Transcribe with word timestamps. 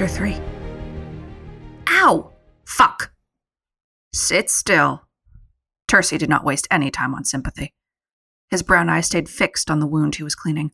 Chapter 0.00 0.14
3 0.14 0.40
Ow! 1.90 2.32
Fuck! 2.64 3.12
Sit 4.14 4.48
still. 4.48 5.02
Tercy 5.90 6.18
did 6.18 6.30
not 6.30 6.42
waste 6.42 6.66
any 6.70 6.90
time 6.90 7.14
on 7.14 7.26
sympathy. 7.26 7.74
His 8.48 8.62
brown 8.62 8.88
eyes 8.88 9.04
stayed 9.04 9.28
fixed 9.28 9.70
on 9.70 9.78
the 9.78 9.86
wound 9.86 10.14
he 10.14 10.22
was 10.22 10.34
cleaning. 10.34 10.70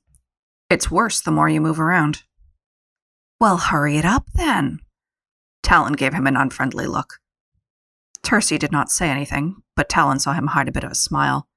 It's 0.71 0.93
worse 0.93 1.21
the 1.21 1.33
more 1.33 1.49
you 1.49 1.61
move 1.61 1.80
around. 1.80 2.23
Well, 3.41 3.57
hurry 3.57 3.97
it 3.97 4.05
up 4.05 4.27
then. 4.37 4.79
Talon 5.61 5.95
gave 5.95 6.15
him 6.15 6.29
an 6.29 6.37
unfriendly 6.37 6.87
look. 6.87 7.15
Tercy 8.23 8.61
did 8.61 8.71
not 8.71 8.93
say 8.93 9.09
anything, 9.09 9.57
but 9.74 9.88
Talon 9.88 10.21
saw 10.21 10.35
him 10.35 10.47
hide 10.47 10.69
a 10.69 10.73
bit 10.73 10.85
of 10.85 10.93
a 10.93 10.95
smile. 10.95 11.49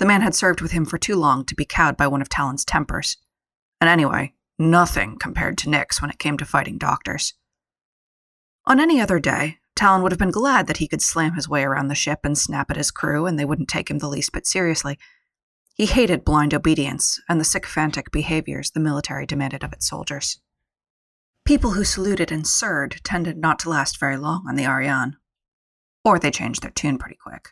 The 0.00 0.06
man 0.06 0.20
had 0.20 0.34
served 0.34 0.60
with 0.60 0.72
him 0.72 0.84
for 0.84 0.98
too 0.98 1.14
long 1.14 1.44
to 1.44 1.54
be 1.54 1.64
cowed 1.64 1.96
by 1.96 2.08
one 2.08 2.20
of 2.20 2.28
Talon's 2.28 2.64
tempers. 2.64 3.18
And 3.80 3.88
anyway, 3.88 4.32
nothing 4.58 5.16
compared 5.18 5.58
to 5.58 5.70
Nix 5.70 6.00
when 6.00 6.10
it 6.10 6.18
came 6.18 6.36
to 6.38 6.44
fighting 6.44 6.78
doctors. 6.78 7.34
On 8.66 8.80
any 8.80 9.00
other 9.00 9.20
day, 9.20 9.58
Talon 9.76 10.02
would 10.02 10.12
have 10.12 10.18
been 10.18 10.30
glad 10.30 10.66
that 10.66 10.78
he 10.78 10.88
could 10.88 11.02
slam 11.02 11.34
his 11.34 11.48
way 11.48 11.62
around 11.62 11.88
the 11.88 11.94
ship 11.94 12.20
and 12.24 12.36
snap 12.36 12.70
at 12.70 12.76
his 12.76 12.90
crew, 12.90 13.26
and 13.26 13.38
they 13.38 13.44
wouldn't 13.44 13.68
take 13.68 13.90
him 13.90 13.98
the 13.98 14.08
least 14.08 14.32
bit 14.32 14.46
seriously. 14.46 14.98
He 15.74 15.84
hated 15.84 16.24
blind 16.24 16.54
obedience 16.54 17.20
and 17.28 17.38
the 17.38 17.44
sycophantic 17.44 18.10
behaviors 18.10 18.70
the 18.70 18.80
military 18.80 19.26
demanded 19.26 19.62
of 19.62 19.72
its 19.74 19.86
soldiers. 19.86 20.40
People 21.44 21.72
who 21.72 21.84
saluted 21.84 22.32
and 22.32 22.46
sirred 22.46 23.00
tended 23.04 23.36
not 23.36 23.58
to 23.60 23.68
last 23.68 24.00
very 24.00 24.16
long 24.16 24.46
on 24.48 24.56
the 24.56 24.64
Ariane, 24.64 25.16
or 26.04 26.18
they 26.18 26.30
changed 26.30 26.62
their 26.62 26.70
tune 26.70 26.96
pretty 26.96 27.18
quick. 27.22 27.50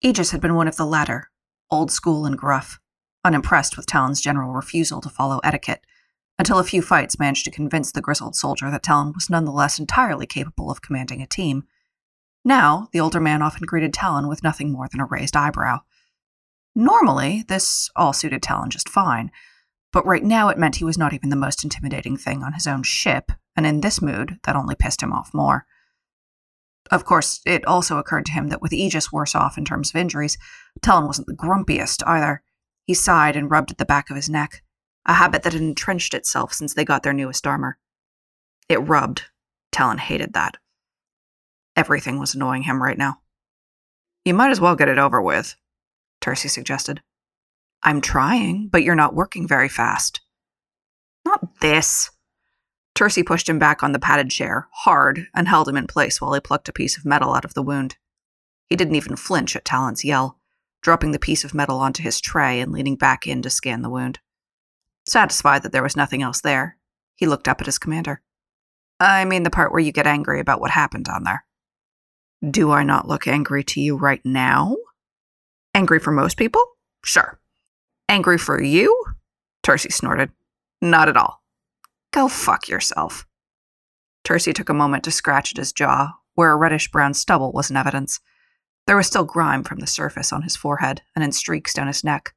Aegis 0.00 0.30
had 0.30 0.40
been 0.40 0.54
one 0.54 0.66
of 0.66 0.76
the 0.76 0.86
latter, 0.86 1.30
old 1.70 1.90
school 1.90 2.24
and 2.24 2.38
gruff, 2.38 2.80
unimpressed 3.22 3.76
with 3.76 3.86
Talon's 3.86 4.20
general 4.20 4.52
refusal 4.52 5.00
to 5.02 5.10
follow 5.10 5.40
etiquette, 5.44 5.84
until 6.38 6.58
a 6.58 6.64
few 6.64 6.82
fights 6.82 7.18
managed 7.18 7.44
to 7.44 7.50
convince 7.50 7.92
the 7.92 8.02
grizzled 8.02 8.36
soldier 8.36 8.70
that 8.70 8.82
Talon 8.82 9.12
was 9.14 9.30
nonetheless 9.30 9.78
entirely 9.78 10.26
capable 10.26 10.70
of 10.70 10.82
commanding 10.82 11.22
a 11.22 11.26
team. 11.26 11.64
Now, 12.44 12.88
the 12.92 13.00
older 13.00 13.20
man 13.20 13.42
often 13.42 13.66
greeted 13.66 13.92
Talon 13.92 14.28
with 14.28 14.42
nothing 14.42 14.70
more 14.70 14.88
than 14.88 15.00
a 15.00 15.06
raised 15.06 15.36
eyebrow. 15.36 15.80
Normally, 16.74 17.44
this 17.48 17.90
all 17.96 18.12
suited 18.12 18.42
Talon 18.42 18.70
just 18.70 18.88
fine, 18.88 19.30
but 19.92 20.04
right 20.04 20.22
now 20.22 20.48
it 20.50 20.58
meant 20.58 20.76
he 20.76 20.84
was 20.84 20.98
not 20.98 21.14
even 21.14 21.30
the 21.30 21.36
most 21.36 21.64
intimidating 21.64 22.16
thing 22.16 22.42
on 22.42 22.52
his 22.52 22.66
own 22.66 22.82
ship, 22.82 23.32
and 23.56 23.66
in 23.66 23.80
this 23.80 24.02
mood, 24.02 24.38
that 24.44 24.56
only 24.56 24.74
pissed 24.74 25.02
him 25.02 25.12
off 25.12 25.32
more. 25.32 25.64
Of 26.90 27.04
course, 27.04 27.40
it 27.46 27.64
also 27.64 27.98
occurred 27.98 28.26
to 28.26 28.32
him 28.32 28.48
that 28.48 28.62
with 28.62 28.72
Aegis 28.72 29.10
worse 29.10 29.34
off 29.34 29.56
in 29.58 29.64
terms 29.64 29.90
of 29.90 29.96
injuries, 29.96 30.36
Talon 30.82 31.06
wasn't 31.06 31.26
the 31.26 31.34
grumpiest 31.34 32.02
either. 32.06 32.42
He 32.84 32.94
sighed 32.94 33.36
and 33.36 33.50
rubbed 33.50 33.70
at 33.70 33.78
the 33.78 33.84
back 33.84 34.10
of 34.10 34.16
his 34.16 34.28
neck, 34.28 34.62
a 35.06 35.14
habit 35.14 35.42
that 35.42 35.54
had 35.54 35.62
entrenched 35.62 36.12
itself 36.12 36.52
since 36.52 36.74
they 36.74 36.84
got 36.84 37.02
their 37.02 37.12
newest 37.12 37.46
armor. 37.46 37.78
It 38.68 38.76
rubbed. 38.76 39.22
Talon 39.72 39.98
hated 39.98 40.34
that. 40.34 40.56
Everything 41.74 42.18
was 42.18 42.34
annoying 42.34 42.62
him 42.62 42.82
right 42.82 42.98
now. 42.98 43.20
You 44.24 44.34
might 44.34 44.50
as 44.50 44.60
well 44.60 44.76
get 44.76 44.88
it 44.88 44.98
over 44.98 45.22
with, 45.22 45.54
Tercy 46.20 46.50
suggested. 46.50 47.02
I'm 47.82 48.00
trying, 48.00 48.68
but 48.68 48.82
you're 48.82 48.94
not 48.94 49.14
working 49.14 49.46
very 49.46 49.68
fast. 49.68 50.20
Not 51.24 51.60
this, 51.60 52.10
Tercy 52.96 53.24
pushed 53.24 53.48
him 53.48 53.58
back 53.58 53.82
on 53.82 53.92
the 53.92 53.98
padded 53.98 54.30
chair, 54.30 54.68
hard, 54.72 55.28
and 55.34 55.46
held 55.46 55.68
him 55.68 55.76
in 55.76 55.86
place 55.86 56.18
while 56.18 56.32
he 56.32 56.40
plucked 56.40 56.68
a 56.70 56.72
piece 56.72 56.96
of 56.96 57.04
metal 57.04 57.34
out 57.34 57.44
of 57.44 57.52
the 57.52 57.62
wound. 57.62 57.96
He 58.70 58.74
didn't 58.74 58.96
even 58.96 59.16
flinch 59.16 59.54
at 59.54 59.66
Talon's 59.66 60.02
yell, 60.02 60.40
dropping 60.80 61.12
the 61.12 61.18
piece 61.18 61.44
of 61.44 61.52
metal 61.52 61.78
onto 61.78 62.02
his 62.02 62.22
tray 62.22 62.58
and 62.58 62.72
leaning 62.72 62.96
back 62.96 63.26
in 63.26 63.42
to 63.42 63.50
scan 63.50 63.82
the 63.82 63.90
wound. 63.90 64.18
Satisfied 65.08 65.62
that 65.62 65.72
there 65.72 65.82
was 65.82 65.96
nothing 65.96 66.22
else 66.22 66.40
there, 66.40 66.76
he 67.14 67.26
looked 67.26 67.48
up 67.48 67.60
at 67.60 67.66
his 67.66 67.78
commander. 67.78 68.22
I 68.98 69.24
mean 69.24 69.42
the 69.42 69.50
part 69.50 69.72
where 69.72 69.80
you 69.80 69.92
get 69.92 70.06
angry 70.06 70.40
about 70.40 70.60
what 70.60 70.70
happened 70.70 71.08
on 71.08 71.24
there. 71.24 71.44
Do 72.48 72.70
I 72.70 72.82
not 72.82 73.08
look 73.08 73.26
angry 73.26 73.64
to 73.64 73.80
you 73.80 73.96
right 73.96 74.20
now? 74.24 74.76
Angry 75.74 75.98
for 75.98 76.12
most 76.12 76.36
people? 76.36 76.62
Sure. 77.04 77.38
Angry 78.08 78.38
for 78.38 78.62
you? 78.62 79.04
Tercy 79.62 79.92
snorted. 79.92 80.30
Not 80.80 81.08
at 81.08 81.16
all. 81.16 81.42
Go 82.12 82.28
fuck 82.28 82.68
yourself. 82.68 83.26
Tercy 84.24 84.54
took 84.54 84.68
a 84.68 84.74
moment 84.74 85.04
to 85.04 85.10
scratch 85.10 85.52
at 85.52 85.58
his 85.58 85.72
jaw, 85.72 86.14
where 86.34 86.52
a 86.52 86.56
reddish 86.56 86.90
brown 86.90 87.14
stubble 87.14 87.52
was 87.52 87.70
in 87.70 87.76
evidence. 87.76 88.20
There 88.86 88.96
was 88.96 89.06
still 89.06 89.24
grime 89.24 89.64
from 89.64 89.78
the 89.78 89.86
surface 89.86 90.32
on 90.32 90.42
his 90.42 90.56
forehead 90.56 91.02
and 91.14 91.24
in 91.24 91.32
streaks 91.32 91.74
down 91.74 91.88
his 91.88 92.04
neck. 92.04 92.34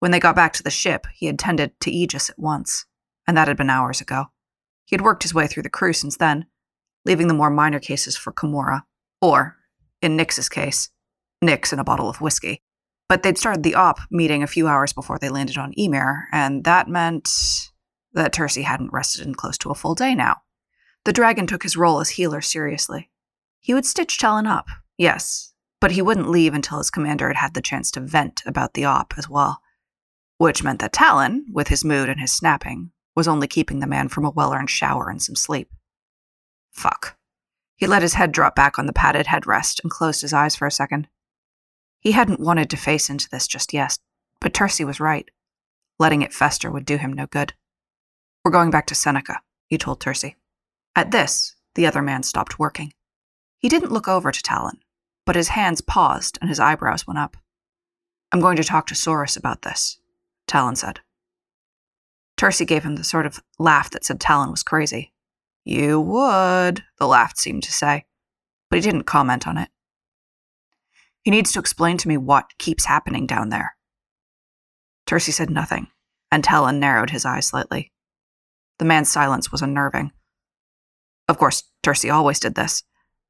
When 0.00 0.10
they 0.10 0.18
got 0.18 0.34
back 0.34 0.54
to 0.54 0.62
the 0.62 0.70
ship, 0.70 1.06
he 1.14 1.26
had 1.26 1.38
tended 1.38 1.78
to 1.80 1.90
Aegis 1.90 2.30
at 2.30 2.38
once, 2.38 2.86
and 3.26 3.36
that 3.36 3.48
had 3.48 3.56
been 3.56 3.70
hours 3.70 4.00
ago. 4.00 4.26
He 4.86 4.96
had 4.96 5.02
worked 5.02 5.22
his 5.22 5.34
way 5.34 5.46
through 5.46 5.62
the 5.62 5.70
crew 5.70 5.92
since 5.92 6.16
then, 6.16 6.46
leaving 7.04 7.28
the 7.28 7.34
more 7.34 7.50
minor 7.50 7.78
cases 7.78 8.16
for 8.16 8.32
Kimura, 8.32 8.82
or, 9.20 9.56
in 10.00 10.16
Nix's 10.16 10.48
case, 10.48 10.88
Nix 11.42 11.70
and 11.70 11.80
a 11.80 11.84
bottle 11.84 12.08
of 12.08 12.20
whiskey. 12.20 12.62
But 13.08 13.22
they'd 13.22 13.38
started 13.38 13.62
the 13.62 13.74
op 13.74 14.00
meeting 14.10 14.42
a 14.42 14.48
few 14.48 14.68
hours 14.68 14.92
before 14.92 15.18
they 15.18 15.28
landed 15.28 15.58
on 15.58 15.74
Ymir, 15.76 16.28
and 16.32 16.64
that 16.64 16.88
meant 16.88 17.28
that 18.14 18.32
Tercy 18.32 18.62
hadn't 18.62 18.92
rested 18.92 19.26
in 19.26 19.34
close 19.34 19.58
to 19.58 19.70
a 19.70 19.74
full 19.74 19.94
day 19.94 20.14
now. 20.14 20.38
The 21.04 21.12
dragon 21.12 21.46
took 21.46 21.62
his 21.62 21.76
role 21.76 22.00
as 22.00 22.10
healer 22.10 22.40
seriously. 22.40 23.10
He 23.60 23.74
would 23.74 23.84
stitch 23.84 24.16
Talon 24.16 24.46
up, 24.46 24.66
yes, 24.96 25.52
but 25.78 25.92
he 25.92 26.02
wouldn't 26.02 26.30
leave 26.30 26.54
until 26.54 26.78
his 26.78 26.90
commander 26.90 27.28
had 27.28 27.36
had 27.36 27.54
the 27.54 27.62
chance 27.62 27.90
to 27.92 28.00
vent 28.00 28.42
about 28.46 28.72
the 28.72 28.86
op 28.86 29.14
as 29.18 29.28
well. 29.28 29.60
Which 30.40 30.64
meant 30.64 30.78
that 30.78 30.94
Talon, 30.94 31.44
with 31.52 31.68
his 31.68 31.84
mood 31.84 32.08
and 32.08 32.18
his 32.18 32.32
snapping, 32.32 32.92
was 33.14 33.28
only 33.28 33.46
keeping 33.46 33.80
the 33.80 33.86
man 33.86 34.08
from 34.08 34.24
a 34.24 34.30
well 34.30 34.54
earned 34.54 34.70
shower 34.70 35.10
and 35.10 35.20
some 35.20 35.36
sleep. 35.36 35.68
Fuck. 36.72 37.18
He 37.76 37.86
let 37.86 38.00
his 38.00 38.14
head 38.14 38.32
drop 38.32 38.56
back 38.56 38.78
on 38.78 38.86
the 38.86 38.94
padded 38.94 39.26
headrest 39.26 39.82
and 39.82 39.90
closed 39.90 40.22
his 40.22 40.32
eyes 40.32 40.56
for 40.56 40.66
a 40.66 40.70
second. 40.70 41.08
He 42.00 42.12
hadn't 42.12 42.40
wanted 42.40 42.70
to 42.70 42.78
face 42.78 43.10
into 43.10 43.28
this 43.28 43.46
just 43.46 43.74
yet, 43.74 43.98
but 44.40 44.54
Tercy 44.54 44.82
was 44.82 44.98
right. 44.98 45.28
Letting 45.98 46.22
it 46.22 46.32
fester 46.32 46.70
would 46.70 46.86
do 46.86 46.96
him 46.96 47.12
no 47.12 47.26
good. 47.26 47.52
We're 48.42 48.50
going 48.50 48.70
back 48.70 48.86
to 48.86 48.94
Seneca, 48.94 49.42
he 49.66 49.76
told 49.76 50.00
Tercy. 50.00 50.36
At 50.96 51.10
this, 51.10 51.54
the 51.74 51.86
other 51.86 52.00
man 52.00 52.22
stopped 52.22 52.58
working. 52.58 52.94
He 53.58 53.68
didn't 53.68 53.92
look 53.92 54.08
over 54.08 54.32
to 54.32 54.42
Talon, 54.42 54.80
but 55.26 55.36
his 55.36 55.48
hands 55.48 55.82
paused 55.82 56.38
and 56.40 56.48
his 56.48 56.60
eyebrows 56.60 57.06
went 57.06 57.18
up. 57.18 57.36
I'm 58.32 58.40
going 58.40 58.56
to 58.56 58.64
talk 58.64 58.86
to 58.86 58.94
Sorus 58.94 59.36
about 59.36 59.60
this, 59.60 59.98
Talon 60.50 60.74
said. 60.74 60.98
Tercy 62.36 62.66
gave 62.66 62.82
him 62.82 62.96
the 62.96 63.04
sort 63.04 63.24
of 63.24 63.38
laugh 63.60 63.88
that 63.90 64.04
said 64.04 64.20
Talon 64.20 64.50
was 64.50 64.64
crazy. 64.64 65.12
You 65.64 66.00
would, 66.00 66.82
the 66.98 67.06
laugh 67.06 67.38
seemed 67.38 67.62
to 67.62 67.72
say, 67.72 68.04
but 68.68 68.76
he 68.76 68.82
didn't 68.82 69.04
comment 69.04 69.46
on 69.46 69.56
it. 69.56 69.68
He 71.22 71.30
needs 71.30 71.52
to 71.52 71.60
explain 71.60 71.98
to 71.98 72.08
me 72.08 72.16
what 72.16 72.58
keeps 72.58 72.86
happening 72.86 73.28
down 73.28 73.50
there. 73.50 73.76
Tercy 75.06 75.32
said 75.32 75.50
nothing, 75.50 75.86
and 76.32 76.42
Talon 76.42 76.80
narrowed 76.80 77.10
his 77.10 77.24
eyes 77.24 77.46
slightly. 77.46 77.92
The 78.80 78.84
man's 78.84 79.08
silence 79.08 79.52
was 79.52 79.62
unnerving. 79.62 80.10
Of 81.28 81.38
course, 81.38 81.62
Tercy 81.84 82.12
always 82.12 82.40
did 82.40 82.56
this, 82.56 82.82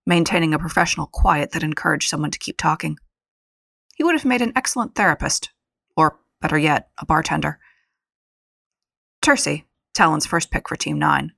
maintaining 0.06 0.54
a 0.54 0.58
professional 0.58 1.06
quiet 1.06 1.50
that 1.52 1.62
encouraged 1.62 2.08
someone 2.08 2.30
to 2.30 2.38
keep 2.38 2.56
talking. 2.56 2.96
He 3.94 4.04
would 4.04 4.14
have 4.14 4.24
made 4.24 4.40
an 4.40 4.54
excellent 4.56 4.94
therapist, 4.94 5.50
better 6.40 6.58
yet, 6.58 6.88
a 6.98 7.06
bartender. 7.06 7.58
Tercy, 9.22 9.64
Talon's 9.94 10.26
first 10.26 10.50
pick 10.50 10.68
for 10.68 10.76
Team 10.76 10.98
9, 10.98 11.32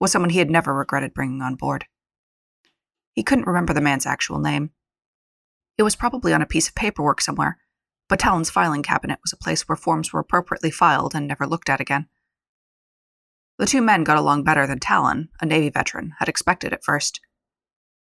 was 0.00 0.12
someone 0.12 0.30
he 0.30 0.38
had 0.38 0.50
never 0.50 0.74
regretted 0.74 1.14
bringing 1.14 1.42
on 1.42 1.54
board. 1.54 1.86
He 3.14 3.22
couldn't 3.22 3.46
remember 3.46 3.72
the 3.72 3.80
man's 3.80 4.06
actual 4.06 4.38
name. 4.38 4.70
It 5.78 5.82
was 5.82 5.96
probably 5.96 6.32
on 6.32 6.42
a 6.42 6.46
piece 6.46 6.68
of 6.68 6.74
paperwork 6.74 7.20
somewhere, 7.20 7.58
but 8.08 8.18
Talon's 8.18 8.50
filing 8.50 8.82
cabinet 8.82 9.20
was 9.22 9.32
a 9.32 9.38
place 9.38 9.68
where 9.68 9.76
forms 9.76 10.12
were 10.12 10.20
appropriately 10.20 10.70
filed 10.70 11.14
and 11.14 11.26
never 11.26 11.46
looked 11.46 11.70
at 11.70 11.80
again. 11.80 12.08
The 13.58 13.66
two 13.66 13.80
men 13.80 14.04
got 14.04 14.18
along 14.18 14.44
better 14.44 14.66
than 14.66 14.80
Talon, 14.80 15.28
a 15.40 15.46
Navy 15.46 15.70
veteran, 15.70 16.14
had 16.18 16.28
expected 16.28 16.72
at 16.72 16.84
first. 16.84 17.20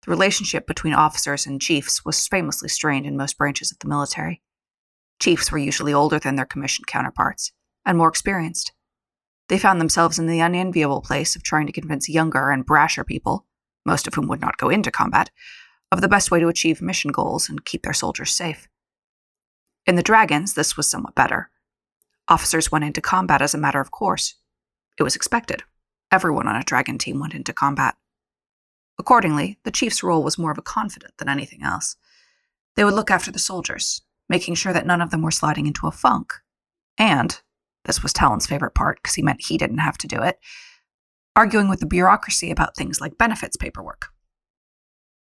The 0.04 0.12
relationship 0.12 0.66
between 0.66 0.94
officers 0.94 1.46
and 1.46 1.62
chiefs 1.62 2.04
was 2.04 2.28
famously 2.28 2.68
strained 2.68 3.06
in 3.06 3.16
most 3.16 3.38
branches 3.38 3.72
of 3.72 3.80
the 3.80 3.88
military. 3.88 4.42
Chiefs 5.22 5.52
were 5.52 5.60
usually 5.60 5.94
older 5.94 6.18
than 6.18 6.36
their 6.36 6.46
commissioned 6.46 6.88
counterparts, 6.88 7.52
and 7.86 7.96
more 7.96 8.10
experienced. 8.10 8.72
They 9.50 9.60
found 9.60 9.80
themselves 9.80 10.18
in 10.18 10.26
the 10.26 10.40
unenviable 10.40 11.02
place 11.02 11.36
of 11.36 11.44
trying 11.44 11.68
to 11.68 11.72
convince 11.72 12.10
younger 12.10 12.50
and 12.50 12.66
brasher 12.66 13.06
people, 13.06 13.46
most 13.86 14.08
of 14.08 14.16
whom 14.16 14.28
would 14.28 14.42
not 14.42 14.58
go 14.58 14.70
into 14.70 14.90
combat, 14.90 15.30
of 15.92 16.02
the 16.02 16.08
best 16.08 16.32
way 16.32 16.40
to 16.40 16.48
achieve 16.48 16.82
mission 16.82 17.12
goals 17.12 17.50
and 17.50 17.66
keep 17.66 17.84
their 17.84 17.94
soldiers 17.94 18.32
safe. 18.32 18.68
In 19.86 19.96
the 19.96 20.02
Dragons, 20.02 20.56
this 20.56 20.76
was 20.76 20.90
somewhat 20.90 21.14
better. 21.14 21.52
Officers 22.28 22.72
went 22.72 22.86
into 22.86 23.00
combat 23.00 23.44
as 23.44 23.54
a 23.54 23.60
matter 23.60 23.80
of 23.80 23.92
course, 23.92 24.36
it 24.98 25.04
was 25.04 25.16
expected. 25.16 25.64
Everyone 26.12 26.48
on 26.48 26.56
a 26.56 26.64
dragon 26.64 26.98
team 26.98 27.20
went 27.20 27.36
into 27.36 27.54
combat. 27.54 27.96
Accordingly, 28.98 29.60
the 29.66 29.72
chief's 29.72 30.02
role 30.02 30.24
was 30.24 30.40
more 30.40 30.52
of 30.52 30.58
a 30.58 30.64
confidant 30.64 31.14
than 31.18 31.30
anything 31.30 31.62
else. 31.62 31.96
They 32.76 32.84
would 32.84 32.94
look 32.96 33.12
after 33.12 33.32
the 33.32 33.40
soldiers, 33.40 34.02
making 34.32 34.56
sure 34.56 34.74
that 34.74 34.88
none 34.88 35.02
of 35.02 35.12
them 35.12 35.22
were 35.22 35.30
sliding 35.30 35.68
into 35.68 35.86
a 35.86 35.92
funk. 35.92 36.34
And, 36.98 37.40
this 37.86 38.02
was 38.02 38.14
Talon's 38.14 38.48
favorite 38.48 38.74
part 38.74 38.98
because 39.04 39.16
he 39.16 39.22
meant 39.22 39.44
he 39.44 39.58
didn't 39.58 39.80
have 39.80 39.98
to 40.00 40.08
do 40.08 40.22
it, 40.22 40.40
arguing 41.36 41.68
with 41.68 41.82
the 41.82 41.86
bureaucracy 41.86 42.50
about 42.50 42.76
things 42.76 43.02
like 43.02 43.18
benefits 43.18 43.58
paperwork. 43.58 44.08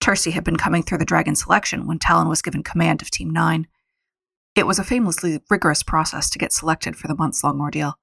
Turcey 0.01 0.31
had 0.31 0.44
been 0.44 0.57
coming 0.57 0.83
through 0.83 0.98
the 0.98 1.06
Dragon 1.06 1.36
selection 1.36 1.88
when 1.88 2.00
Talon 2.00 2.27
was 2.27 2.42
given 2.42 2.63
command 2.63 3.01
of 3.01 3.09
Team 3.09 3.30
9. 3.30 3.68
It 4.56 4.68
was 4.68 4.77
a 4.77 4.83
famously 4.83 5.39
rigorous 5.50 5.83
process 5.83 6.30
to 6.30 6.39
get 6.39 6.51
selected 6.51 6.98
for 6.98 7.07
the 7.07 7.15
months 7.15 7.44
long 7.44 7.62
ordeal. 7.62 7.95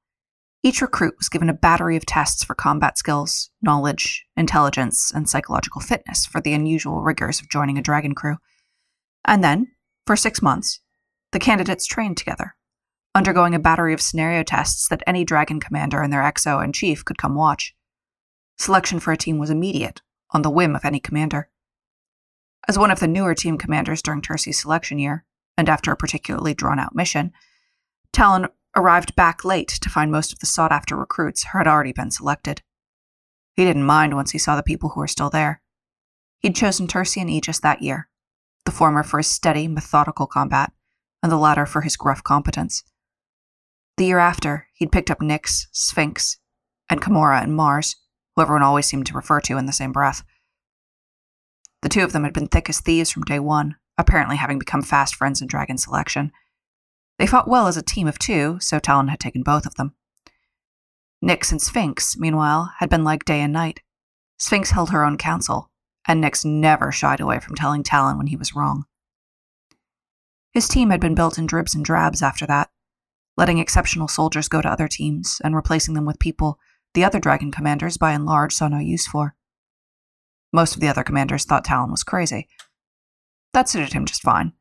Each 0.63 0.81
recruit 0.81 1.17
was 1.19 1.29
given 1.29 1.51
a 1.51 1.55
battery 1.55 1.97
of 1.97 2.07
tests 2.07 2.43
for 2.43 2.55
combat 2.55 2.97
skills, 2.97 3.51
knowledge, 3.61 4.25
intelligence, 4.35 5.13
and 5.15 5.29
psychological 5.29 5.83
fitness 5.83 6.25
for 6.25 6.41
the 6.41 6.55
unusual 6.55 7.03
rigors 7.03 7.41
of 7.41 7.51
joining 7.51 7.77
a 7.77 7.83
Dragon 7.83 8.15
crew. 8.15 8.39
And 9.27 9.45
then, 9.45 9.73
for 10.07 10.17
six 10.17 10.41
months, 10.41 10.81
the 11.35 11.41
candidates 11.41 11.85
trained 11.85 12.17
together, 12.17 12.55
undergoing 13.13 13.57
a 13.57 13.59
battery 13.59 13.93
of 13.93 14.01
scenario 14.01 14.45
tests 14.45 14.87
that 14.87 15.03
any 15.05 15.25
Dragon 15.25 15.59
commander 15.59 16.01
and 16.01 16.13
their 16.13 16.23
XO 16.23 16.63
and 16.63 16.73
chief 16.73 17.05
could 17.05 17.19
come 17.19 17.35
watch. 17.35 17.75
Selection 18.57 19.01
for 19.01 19.11
a 19.11 19.17
team 19.17 19.39
was 19.39 19.51
immediate, 19.51 20.01
on 20.31 20.43
the 20.43 20.51
whim 20.51 20.77
of 20.77 20.85
any 20.85 21.01
commander. 21.01 21.51
As 22.69 22.79
one 22.79 22.93
of 22.93 23.01
the 23.01 23.09
newer 23.09 23.35
team 23.35 23.59
commanders 23.59 24.01
during 24.01 24.23
Turcey's 24.23 24.61
selection 24.61 25.01
year, 25.01 25.25
and 25.59 25.69
after 25.69 25.91
a 25.91 25.97
particularly 25.97 26.55
drawn 26.55 26.79
out 26.79 26.95
mission, 26.95 27.33
Talon 28.13 28.47
arrived 28.77 29.17
back 29.17 29.45
late 29.45 29.69
to 29.69 29.91
find 29.91 30.13
most 30.13 30.33
of 30.33 30.39
the 30.39 30.47
sought 30.47 30.71
after 30.71 30.95
recruits 30.95 31.47
had 31.53 31.67
already 31.67 31.93
been 31.93 32.13
selected. 32.13 32.63
He 33.55 33.65
didn't 33.65 33.83
mind 33.83 34.15
once 34.15 34.31
he 34.31 34.39
saw 34.39 34.55
the 34.55 34.63
people 34.63 34.91
who 34.91 35.01
were 35.01 35.09
still 35.09 35.31
there. 35.31 35.63
He'd 36.39 36.55
chosen 36.55 36.87
Turcey 36.87 37.21
and 37.21 37.29
Aegis 37.29 37.59
that 37.59 37.83
year, 37.83 38.09
the 38.65 38.71
former 38.71 39.03
for 39.03 39.19
his 39.19 39.27
steady, 39.27 39.67
methodical 39.67 40.29
combat, 40.29 40.73
and 41.25 41.33
the 41.33 41.39
latter 41.39 41.65
for 41.65 41.81
his 41.81 41.97
gruff 41.97 42.23
competence. 42.23 42.85
The 43.97 44.05
year 44.05 44.19
after, 44.19 44.67
he'd 44.75 44.93
picked 44.93 45.11
up 45.11 45.21
Nyx, 45.21 45.69
Sphinx, 45.73 46.37
and 46.91 47.01
Kimura 47.01 47.43
and 47.43 47.57
Mars, 47.57 47.97
who 48.37 48.43
everyone 48.43 48.63
always 48.63 48.85
seemed 48.85 49.07
to 49.07 49.15
refer 49.15 49.41
to 49.41 49.57
in 49.57 49.65
the 49.65 49.73
same 49.73 49.91
breath. 49.91 50.23
The 51.81 51.89
two 51.89 52.03
of 52.03 52.13
them 52.13 52.25
had 52.25 52.35
been 52.35 52.49
thick 52.49 52.69
as 52.69 52.81
thieves 52.83 53.11
from 53.11 53.23
day 53.23 53.39
one, 53.39 53.77
apparently 53.97 54.37
having 54.37 54.59
become 54.59 54.83
fast 54.83 55.15
friends 55.15 55.41
in 55.41 55.49
Dragon 55.49 55.79
Selection. 55.79 56.31
They 57.19 57.27
fought 57.27 57.49
well 57.49 57.69
as 57.69 57.79
a 57.79 57.83
team 57.83 58.07
of 58.07 58.19
two, 58.19 58.59
so 58.61 58.79
Talon 58.79 59.09
had 59.09 59.19
taken 59.19 59.43
both 59.43 59.65
of 59.65 59.77
them. 59.77 59.95
Nyx 61.25 61.51
and 61.53 61.63
Sphinx, 61.63 62.19
meanwhile, 62.19 62.71
had 62.81 62.91
been 62.91 63.03
like 63.03 63.25
day 63.25 63.41
and 63.41 63.53
night. 63.53 63.81
Sphinx 64.39 64.73
held 64.73 64.91
her 64.91 65.07
own 65.07 65.17
counsel, 65.17 65.71
and 66.07 66.23
Nyx 66.23 66.45
never 66.45 66.93
shied 66.93 67.21
away 67.21 67.41
from 67.41 67.55
telling 67.55 67.83
Talon 67.83 68.19
when 68.19 68.27
he 68.27 68.37
was 68.37 68.55
wrong. 68.55 68.85
His 70.55 70.69
team 70.69 70.91
had 70.91 71.01
been 71.01 71.17
built 71.17 71.37
in 71.37 71.47
dribs 71.47 71.75
and 71.75 71.85
drabs 71.85 72.23
after 72.23 72.47
that, 72.47 72.71
letting 73.37 73.59
exceptional 73.59 74.07
soldiers 74.07 74.49
go 74.49 74.63
to 74.63 74.71
other 74.71 74.87
teams 74.87 75.41
and 75.43 75.57
replacing 75.57 75.95
them 75.95 76.07
with 76.07 76.21
people 76.21 76.59
the 76.95 77.05
other 77.05 77.19
dragon 77.19 77.51
commanders 77.51 77.97
by 77.97 78.13
and 78.13 78.25
large 78.25 78.55
saw 78.55 78.69
no 78.69 78.79
use 78.79 79.05
for. 79.05 79.35
Most 80.53 80.77
of 80.77 80.81
the 80.81 80.87
other 80.87 81.03
commanders 81.03 81.45
thought 81.45 81.65
Talon 81.65 81.91
was 81.91 82.05
crazy. 82.05 82.47
That 83.53 83.69
suited 83.69 83.93
him 83.93 84.05
just 84.05 84.23
fine. 84.23 84.53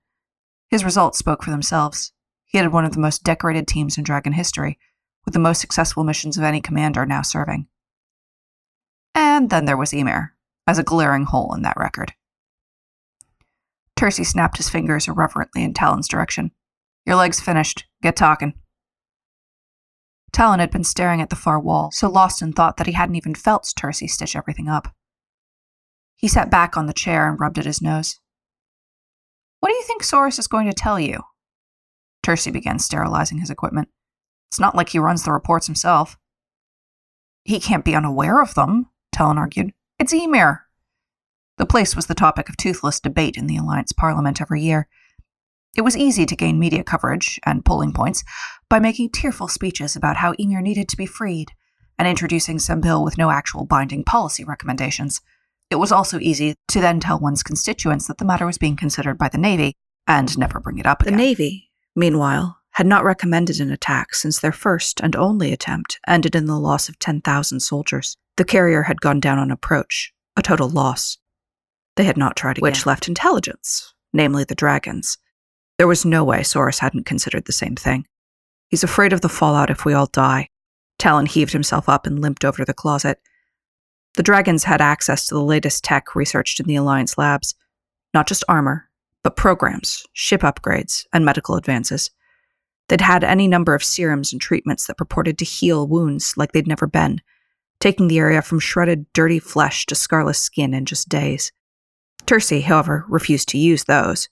His 0.72 0.84
results 0.84 1.20
spoke 1.20 1.44
for 1.44 1.52
themselves. 1.52 2.12
He 2.46 2.58
had 2.58 2.72
one 2.72 2.86
of 2.86 2.94
the 2.94 3.00
most 3.00 3.24
decorated 3.24 3.68
teams 3.68 3.96
in 3.96 4.04
Dragon 4.04 4.34
history, 4.34 4.80
with 5.26 5.36
the 5.36 5.40
most 5.40 5.62
successful 5.62 6.04
missions 6.04 6.38
of 6.38 6.44
any 6.44 6.60
commander 6.60 7.06
now 7.06 7.22
serving. 7.22 7.68
And 9.14 9.52
then 9.52 9.66
there 9.66 9.78
was 9.78 9.94
Ymir, 9.94 10.34
as 10.66 10.80
a 10.80 10.84
glaring 10.84 11.26
hole 11.26 11.54
in 11.54 11.62
that 11.62 11.78
record. 11.78 12.14
Turcey 13.96 14.24
snapped 14.24 14.58
his 14.58 14.70
fingers 14.70 15.08
irreverently 15.08 15.64
in 15.64 15.74
Talon's 15.74 16.08
direction. 16.08 16.52
Your 17.06 17.16
leg's 17.16 17.40
finished. 17.40 17.86
Get 18.02 18.16
talking. 18.16 18.54
Talon 20.32 20.60
had 20.60 20.72
been 20.72 20.84
staring 20.84 21.22
at 21.22 21.30
the 21.30 21.36
far 21.36 21.60
wall, 21.60 21.92
so 21.92 22.10
lost 22.10 22.42
in 22.42 22.54
thought 22.54 22.78
that 22.78 22.88
he 22.88 22.94
hadn't 22.94 23.16
even 23.16 23.36
felt 23.36 23.72
Turcey 23.76 24.08
stitch 24.08 24.36
everything 24.36 24.68
up. 24.68 24.94
He 26.16 26.28
sat 26.28 26.50
back 26.50 26.76
on 26.76 26.88
the 26.88 26.94
chair 26.94 27.30
and 27.30 27.40
rubbed 27.40 27.60
at 27.60 27.66
his 27.66 27.82
nose. 27.82 28.20
What 29.60 29.70
do 29.70 29.76
you 29.76 29.84
think 29.84 30.04
Soros 30.04 30.40
is 30.40 30.48
going 30.48 30.68
to 30.68 30.74
tell 30.74 31.00
you? 31.00 31.22
Turcey 32.24 32.50
began 32.50 32.80
sterilizing 32.80 33.38
his 33.38 33.50
equipment. 33.50 33.90
It's 34.52 34.60
not 34.60 34.76
like 34.76 34.90
he 34.90 35.00
runs 35.00 35.24
the 35.24 35.32
reports 35.32 35.68
himself. 35.68 36.18
He 37.44 37.60
can't 37.60 37.86
be 37.86 37.96
unaware 37.96 38.42
of 38.42 38.56
them, 38.56 38.90
Talon 39.12 39.38
argued. 39.38 39.74
It's 40.00 40.14
Ymir. 40.14 40.66
The 41.58 41.66
place 41.66 41.96
was 41.96 42.08
the 42.08 42.16
topic 42.16 42.50
of 42.50 42.58
toothless 42.58 43.00
debate 43.00 43.38
in 43.38 43.48
the 43.48 43.58
Alliance 43.58 43.92
Parliament 43.92 44.42
every 44.42 44.62
year. 44.62 44.88
It 45.76 45.82
was 45.82 45.98
easy 45.98 46.26
to 46.26 46.36
gain 46.36 46.60
media 46.60 46.84
coverage 46.84 47.40
and 47.46 47.66
polling 47.66 47.94
points 47.94 48.24
by 48.70 48.80
making 48.80 49.12
tearful 49.12 49.48
speeches 49.48 49.96
about 49.96 50.18
how 50.18 50.34
Ymir 50.40 50.62
needed 50.62 50.90
to 50.90 50.98
be 50.98 51.06
freed 51.06 51.52
and 51.98 52.08
introducing 52.08 52.60
some 52.60 52.82
bill 52.82 53.04
with 53.04 53.18
no 53.18 53.30
actual 53.30 53.66
binding 53.66 54.04
policy 54.04 54.44
recommendations. 54.44 55.22
It 55.70 55.76
was 55.76 55.92
also 55.92 56.20
easy 56.20 56.56
to 56.70 56.82
then 56.82 57.00
tell 57.00 57.20
one's 57.20 57.44
constituents 57.44 58.08
that 58.08 58.18
the 58.18 58.26
matter 58.26 58.46
was 58.46 58.58
being 58.58 58.76
considered 58.76 59.18
by 59.18 59.30
the 59.30 59.38
Navy 59.38 59.74
and 60.08 60.36
never 60.38 60.60
bring 60.60 60.80
it 60.80 60.86
up 60.86 61.02
again. 61.02 61.14
The 61.14 61.18
Navy, 61.18 61.72
meanwhile, 61.96 62.58
had 62.72 62.88
not 62.88 63.04
recommended 63.04 63.60
an 63.60 63.72
attack 63.72 64.16
since 64.16 64.40
their 64.40 64.52
first 64.52 65.00
and 65.02 65.16
only 65.16 65.54
attempt 65.54 66.00
ended 66.08 66.36
in 66.36 66.46
the 66.46 66.60
loss 66.60 66.90
of 66.90 66.98
10,000 67.00 67.60
soldiers. 67.60 68.18
The 68.38 68.46
carrier 68.46 68.84
had 68.84 69.02
gone 69.02 69.20
down 69.20 69.38
on 69.38 69.52
approach, 69.52 70.12
a 70.36 70.42
total 70.42 70.70
loss. 70.70 71.18
They 71.96 72.04
had 72.06 72.18
not 72.18 72.36
tried 72.36 72.58
again. 72.58 72.64
Which 72.64 72.86
left 72.86 73.08
intelligence, 73.08 73.94
namely 74.14 74.44
the 74.44 74.56
dragons. 74.56 75.18
There 75.78 75.88
was 75.88 76.06
no 76.06 76.24
way 76.24 76.40
Soros 76.40 76.80
hadn't 76.80 77.06
considered 77.06 77.46
the 77.46 77.52
same 77.52 77.76
thing. 77.76 78.06
He's 78.70 78.84
afraid 78.84 79.14
of 79.14 79.22
the 79.22 79.30
fallout 79.30 79.70
if 79.70 79.86
we 79.86 79.94
all 79.94 80.08
die. 80.08 80.50
Talon 80.98 81.26
heaved 81.26 81.54
himself 81.54 81.90
up 81.90 82.08
and 82.08 82.20
limped 82.20 82.46
over 82.46 82.58
to 82.58 82.66
the 82.66 82.74
closet. 82.74 83.20
The 84.16 84.24
Dragons 84.24 84.64
had 84.64 84.82
access 84.82 85.28
to 85.28 85.36
the 85.36 85.44
latest 85.44 85.84
tech 85.84 86.16
researched 86.16 86.60
in 86.60 86.68
the 86.68 86.76
Alliance 86.76 87.18
labs. 87.18 87.56
Not 88.14 88.28
just 88.28 88.44
armor, 88.48 88.90
but 89.24 89.36
programs, 89.36 90.06
ship 90.14 90.42
upgrades, 90.42 91.06
and 91.14 91.26
medical 91.26 91.56
advances. 91.56 92.12
They'd 92.90 93.02
had 93.02 93.24
any 93.24 93.48
number 93.48 93.74
of 93.74 93.84
serums 93.84 94.34
and 94.34 94.42
treatments 94.42 94.88
that 94.88 94.98
purported 94.98 95.38
to 95.40 95.46
heal 95.46 95.88
wounds 95.88 96.36
like 96.38 96.52
they'd 96.52 96.68
never 96.68 96.86
been, 96.86 97.22
taking 97.80 98.08
the 98.08 98.20
area 98.20 98.42
from 98.42 98.60
shredded, 98.60 99.12
dirty 99.14 99.40
flesh 99.40 99.86
to 99.88 99.96
scarless 99.96 100.38
skin 100.38 100.74
in 100.74 100.86
just 100.86 101.10
days. 101.10 101.52
Turcey, 102.26 102.62
however, 102.62 103.06
refused 103.08 103.50
to 103.50 103.58
use 103.58 103.84
those. 103.84 104.30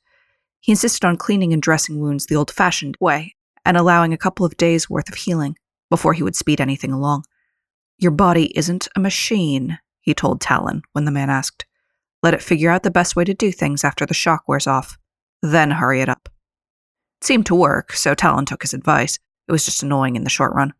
He 0.59 0.71
insisted 0.71 1.05
on 1.05 1.17
cleaning 1.17 1.53
and 1.53 1.61
dressing 1.61 1.99
wounds 1.99 2.25
the 2.25 2.35
old 2.35 2.51
fashioned 2.51 2.95
way 2.99 3.35
and 3.65 3.75
allowing 3.75 4.13
a 4.13 4.17
couple 4.17 4.45
of 4.45 4.57
days' 4.57 4.89
worth 4.89 5.09
of 5.09 5.15
healing 5.15 5.57
before 5.89 6.13
he 6.13 6.23
would 6.23 6.35
speed 6.35 6.61
anything 6.61 6.91
along. 6.91 7.25
Your 7.97 8.11
body 8.11 8.55
isn't 8.57 8.87
a 8.95 8.99
machine, 8.99 9.77
he 9.99 10.13
told 10.13 10.41
Talon 10.41 10.81
when 10.93 11.05
the 11.05 11.11
man 11.11 11.29
asked. 11.29 11.65
Let 12.23 12.33
it 12.33 12.41
figure 12.41 12.69
out 12.69 12.83
the 12.83 12.91
best 12.91 13.15
way 13.15 13.23
to 13.23 13.33
do 13.33 13.51
things 13.51 13.83
after 13.83 14.05
the 14.05 14.13
shock 14.13 14.43
wears 14.47 14.67
off. 14.67 14.97
Then 15.41 15.71
hurry 15.71 16.01
it 16.01 16.09
up. 16.09 16.29
It 17.19 17.25
seemed 17.25 17.45
to 17.47 17.55
work, 17.55 17.93
so 17.93 18.13
Talon 18.13 18.45
took 18.45 18.61
his 18.61 18.73
advice. 18.73 19.19
It 19.47 19.51
was 19.51 19.65
just 19.65 19.83
annoying 19.83 20.15
in 20.15 20.23
the 20.23 20.29
short 20.29 20.53
run. 20.53 20.73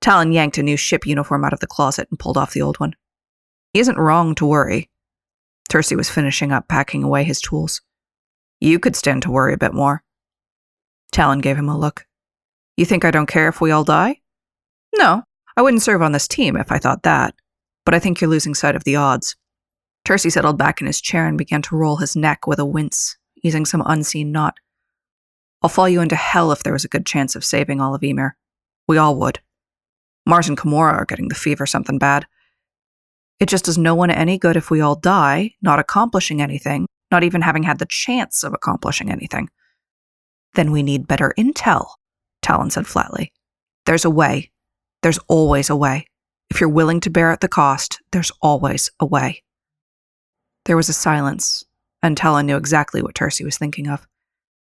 Talon 0.00 0.32
yanked 0.32 0.58
a 0.58 0.62
new 0.62 0.76
ship 0.76 1.06
uniform 1.06 1.44
out 1.44 1.52
of 1.52 1.60
the 1.60 1.66
closet 1.66 2.08
and 2.10 2.18
pulled 2.18 2.36
off 2.36 2.52
the 2.52 2.62
old 2.62 2.80
one. 2.80 2.94
He 3.72 3.80
isn't 3.80 3.98
wrong 3.98 4.34
to 4.36 4.46
worry. 4.46 4.90
Turcey 5.72 5.96
was 5.96 6.10
finishing 6.10 6.52
up 6.52 6.68
packing 6.68 7.02
away 7.02 7.24
his 7.24 7.40
tools. 7.40 7.80
You 8.60 8.78
could 8.78 8.94
stand 8.94 9.22
to 9.22 9.30
worry 9.30 9.54
a 9.54 9.56
bit 9.56 9.72
more. 9.72 10.02
Talon 11.12 11.38
gave 11.38 11.56
him 11.56 11.70
a 11.70 11.78
look. 11.78 12.04
You 12.76 12.84
think 12.84 13.06
I 13.06 13.10
don't 13.10 13.24
care 13.24 13.48
if 13.48 13.58
we 13.58 13.70
all 13.70 13.82
die? 13.82 14.20
No, 14.94 15.22
I 15.56 15.62
wouldn't 15.62 15.80
serve 15.80 16.02
on 16.02 16.12
this 16.12 16.28
team 16.28 16.56
if 16.56 16.70
I 16.70 16.76
thought 16.76 17.04
that, 17.04 17.34
but 17.86 17.94
I 17.94 18.00
think 18.00 18.20
you're 18.20 18.28
losing 18.28 18.54
sight 18.54 18.76
of 18.76 18.84
the 18.84 18.96
odds. 18.96 19.34
Turcey 20.04 20.28
settled 20.28 20.58
back 20.58 20.82
in 20.82 20.86
his 20.86 21.00
chair 21.00 21.26
and 21.26 21.38
began 21.38 21.62
to 21.62 21.76
roll 21.76 21.96
his 21.96 22.14
neck 22.14 22.46
with 22.46 22.58
a 22.58 22.66
wince, 22.66 23.16
using 23.42 23.64
some 23.64 23.82
unseen 23.86 24.30
knot. 24.30 24.58
I'll 25.62 25.70
fall 25.70 25.88
you 25.88 26.02
into 26.02 26.16
hell 26.16 26.52
if 26.52 26.62
there 26.62 26.74
was 26.74 26.84
a 26.84 26.88
good 26.88 27.06
chance 27.06 27.34
of 27.34 27.46
saving 27.46 27.80
all 27.80 27.94
of 27.94 28.04
Ymir. 28.04 28.36
We 28.86 28.98
all 28.98 29.16
would. 29.16 29.40
Mars 30.26 30.50
and 30.50 30.58
Kimura 30.58 30.92
are 30.92 31.06
getting 31.06 31.28
the 31.28 31.34
fever 31.34 31.64
something 31.64 31.96
bad. 31.96 32.26
It 33.42 33.48
just 33.48 33.64
does 33.64 33.76
no 33.76 33.96
one 33.96 34.12
any 34.12 34.38
good 34.38 34.56
if 34.56 34.70
we 34.70 34.80
all 34.80 34.94
die, 34.94 35.56
not 35.60 35.80
accomplishing 35.80 36.40
anything, 36.40 36.86
not 37.10 37.24
even 37.24 37.42
having 37.42 37.64
had 37.64 37.80
the 37.80 37.88
chance 37.90 38.44
of 38.44 38.54
accomplishing 38.54 39.10
anything. 39.10 39.48
Then 40.54 40.70
we 40.70 40.84
need 40.84 41.08
better 41.08 41.34
intel, 41.36 41.88
Talon 42.40 42.70
said 42.70 42.86
flatly. 42.86 43.32
There's 43.84 44.04
a 44.04 44.10
way. 44.10 44.52
There's 45.02 45.18
always 45.26 45.70
a 45.70 45.74
way. 45.74 46.06
If 46.50 46.60
you're 46.60 46.68
willing 46.68 47.00
to 47.00 47.10
bear 47.10 47.32
at 47.32 47.40
the 47.40 47.48
cost, 47.48 48.00
there's 48.12 48.30
always 48.42 48.92
a 49.00 49.06
way. 49.06 49.42
There 50.66 50.76
was 50.76 50.88
a 50.88 50.92
silence, 50.92 51.64
and 52.00 52.16
Talon 52.16 52.46
knew 52.46 52.56
exactly 52.56 53.02
what 53.02 53.16
Turcey 53.16 53.44
was 53.44 53.58
thinking 53.58 53.88
of. 53.88 54.06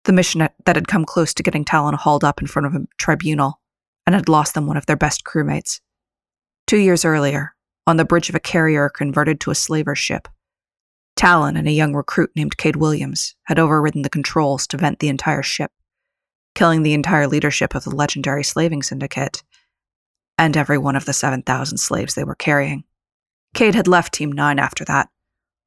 The 0.06 0.14
mission 0.14 0.48
that 0.64 0.78
had 0.78 0.88
come 0.88 1.04
close 1.04 1.34
to 1.34 1.44
getting 1.44 1.66
Talon 1.66 1.96
hauled 1.96 2.24
up 2.24 2.40
in 2.40 2.48
front 2.48 2.68
of 2.68 2.76
a 2.76 2.88
tribunal 2.98 3.60
and 4.06 4.16
had 4.16 4.30
lost 4.30 4.54
them 4.54 4.66
one 4.66 4.78
of 4.78 4.86
their 4.86 4.96
best 4.96 5.26
crewmates. 5.26 5.82
Two 6.68 6.78
years 6.78 7.04
earlier, 7.04 7.54
on 7.88 7.98
the 7.98 8.06
bridge 8.06 8.30
of 8.30 8.36
a 8.36 8.40
carrier 8.40 8.90
converted 8.90 9.40
to 9.42 9.52
a 9.52 9.56
slaver 9.56 9.96
ship, 9.96 10.28
Talon 11.16 11.58
and 11.58 11.68
a 11.68 11.72
young 11.72 11.94
recruit 11.94 12.32
named 12.36 12.58
Cade 12.58 12.76
Williams 12.76 13.36
had 13.44 13.60
overridden 13.60 14.02
the 14.02 14.10
controls 14.10 14.66
to 14.68 14.78
vent 14.78 15.00
the 15.00 15.10
entire 15.10 15.44
ship, 15.44 15.72
killing 16.56 16.84
the 16.84 16.94
entire 16.94 17.28
leadership 17.28 17.76
of 17.76 17.84
the 17.84 17.96
legendary 17.96 18.44
slaving 18.44 18.82
syndicate 18.82 19.44
and 20.38 20.58
every 20.58 20.78
one 20.78 20.96
of 20.96 21.06
the 21.06 21.14
7,000 21.14 21.78
slaves 21.78 22.16
they 22.16 22.24
were 22.24 22.36
carrying. 22.36 22.84
Cade 23.54 23.76
had 23.76 23.88
left 23.88 24.14
Team 24.14 24.32
9 24.32 24.58
after 24.58 24.84
that, 24.86 25.10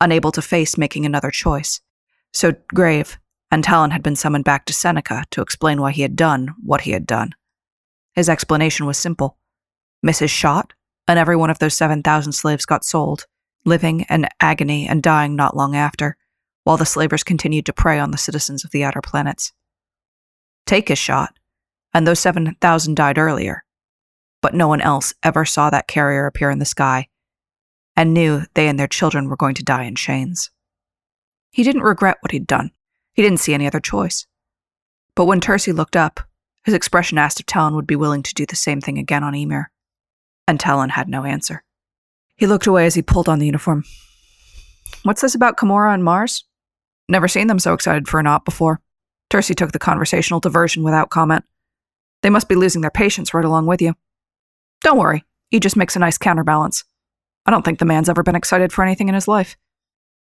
unable 0.00 0.32
to 0.32 0.42
face 0.42 0.76
making 0.76 1.06
another 1.06 1.30
choice. 1.30 1.80
So 2.32 2.54
Grave 2.74 3.18
and 3.50 3.62
Talon 3.62 3.92
had 3.92 4.02
been 4.02 4.16
summoned 4.16 4.44
back 4.44 4.64
to 4.66 4.72
Seneca 4.72 5.24
to 5.30 5.42
explain 5.42 5.80
why 5.80 5.92
he 5.92 6.02
had 6.02 6.16
done 6.16 6.54
what 6.60 6.80
he 6.80 6.90
had 6.90 7.06
done. 7.06 7.34
His 8.14 8.28
explanation 8.28 8.86
was 8.86 8.98
simple 8.98 9.38
Mrs. 10.04 10.30
shot, 10.30 10.72
and 11.06 11.18
every 11.18 11.36
one 11.36 11.50
of 11.50 11.58
those 11.58 11.74
7,000 11.74 12.32
slaves 12.32 12.66
got 12.66 12.84
sold, 12.84 13.26
living 13.64 14.06
in 14.08 14.26
agony 14.40 14.86
and 14.88 15.02
dying 15.02 15.36
not 15.36 15.56
long 15.56 15.76
after, 15.76 16.16
while 16.64 16.76
the 16.76 16.86
slavers 16.86 17.22
continued 17.22 17.66
to 17.66 17.72
prey 17.72 17.98
on 17.98 18.10
the 18.10 18.18
citizens 18.18 18.64
of 18.64 18.70
the 18.70 18.84
outer 18.84 19.00
planets. 19.02 19.52
Take 20.66 20.90
is 20.90 20.98
shot, 20.98 21.34
and 21.92 22.06
those 22.06 22.20
7,000 22.20 22.94
died 22.94 23.18
earlier, 23.18 23.64
but 24.40 24.54
no 24.54 24.68
one 24.68 24.80
else 24.80 25.14
ever 25.22 25.44
saw 25.44 25.70
that 25.70 25.88
carrier 25.88 26.26
appear 26.26 26.50
in 26.50 26.58
the 26.58 26.64
sky 26.64 27.08
and 27.96 28.12
knew 28.12 28.42
they 28.54 28.68
and 28.68 28.78
their 28.78 28.88
children 28.88 29.28
were 29.28 29.36
going 29.36 29.54
to 29.54 29.62
die 29.62 29.84
in 29.84 29.94
chains. 29.94 30.50
He 31.52 31.62
didn't 31.62 31.82
regret 31.82 32.18
what 32.20 32.32
he'd 32.32 32.46
done. 32.46 32.72
He 33.12 33.22
didn't 33.22 33.38
see 33.38 33.54
any 33.54 33.66
other 33.66 33.80
choice. 33.80 34.26
But 35.14 35.26
when 35.26 35.40
Tercy 35.40 35.72
looked 35.72 35.96
up, 35.96 36.20
his 36.64 36.74
expression 36.74 37.18
asked 37.18 37.38
if 37.38 37.46
Talon 37.46 37.76
would 37.76 37.86
be 37.86 37.94
willing 37.94 38.22
to 38.24 38.34
do 38.34 38.46
the 38.46 38.56
same 38.56 38.80
thing 38.80 38.98
again 38.98 39.22
on 39.22 39.34
Ymir. 39.34 39.70
And 40.46 40.60
Talon 40.60 40.90
had 40.90 41.08
no 41.08 41.24
answer. 41.24 41.64
He 42.36 42.46
looked 42.46 42.66
away 42.66 42.86
as 42.86 42.94
he 42.94 43.02
pulled 43.02 43.28
on 43.28 43.38
the 43.38 43.46
uniform. 43.46 43.84
What's 45.04 45.20
this 45.20 45.34
about 45.34 45.56
Kimura 45.56 45.94
and 45.94 46.04
Mars? 46.04 46.44
Never 47.08 47.28
seen 47.28 47.46
them 47.46 47.58
so 47.58 47.74
excited 47.74 48.08
for 48.08 48.20
an 48.20 48.26
op 48.26 48.44
before. 48.44 48.80
Tercy 49.30 49.54
took 49.54 49.72
the 49.72 49.78
conversational 49.78 50.40
diversion 50.40 50.82
without 50.82 51.10
comment. 51.10 51.44
They 52.22 52.30
must 52.30 52.48
be 52.48 52.54
losing 52.54 52.80
their 52.80 52.90
patience 52.90 53.34
right 53.34 53.44
along 53.44 53.66
with 53.66 53.82
you. 53.82 53.94
Don't 54.82 54.98
worry, 54.98 55.24
he 55.50 55.60
just 55.60 55.76
makes 55.76 55.96
a 55.96 55.98
nice 55.98 56.18
counterbalance. 56.18 56.84
I 57.46 57.50
don't 57.50 57.64
think 57.64 57.78
the 57.78 57.84
man's 57.84 58.08
ever 58.08 58.22
been 58.22 58.36
excited 58.36 58.72
for 58.72 58.82
anything 58.82 59.08
in 59.08 59.14
his 59.14 59.28
life. 59.28 59.56